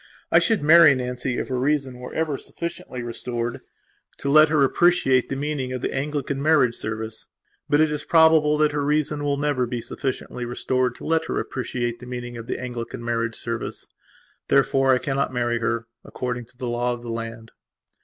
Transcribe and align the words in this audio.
I 0.31 0.39
should 0.39 0.63
marry 0.63 0.95
Nancy 0.95 1.37
if 1.37 1.49
her 1.49 1.59
reason 1.59 1.99
were 1.99 2.11
ever 2.15 2.35
sufficiently 2.35 3.03
restored 3.03 3.59
to 4.17 4.31
let 4.31 4.49
her 4.49 4.63
appreciate 4.63 5.29
the 5.29 5.35
meaning 5.35 5.71
of 5.73 5.81
the 5.83 5.93
Anglican 5.93 6.41
marriage 6.41 6.73
service. 6.73 7.27
But 7.69 7.81
it 7.81 7.91
is 7.91 8.03
probable 8.03 8.57
that 8.57 8.71
her 8.71 8.83
reason 8.83 9.23
will 9.23 9.37
never 9.37 9.67
be 9.67 9.79
sufficiently 9.79 10.43
restored 10.43 10.95
to 10.95 11.05
let 11.05 11.25
her 11.25 11.39
appreciate 11.39 11.99
the 11.99 12.07
meaning 12.07 12.35
of 12.35 12.47
the 12.47 12.57
Anglican 12.59 13.05
marriage 13.05 13.35
service. 13.35 13.85
Therefore 14.47 14.91
I 14.91 14.97
cannot 14.97 15.31
marry 15.31 15.59
her, 15.59 15.85
according 16.03 16.45
to 16.45 16.57
the 16.57 16.65
law 16.67 16.93
of 16.93 17.03
the 17.03 17.11
land. 17.11 17.51